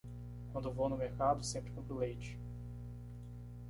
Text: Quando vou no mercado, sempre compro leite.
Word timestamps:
Quando 0.51 0.71
vou 0.73 0.89
no 0.89 0.97
mercado, 0.97 1.43
sempre 1.43 1.69
compro 1.73 1.99
leite. 1.99 2.35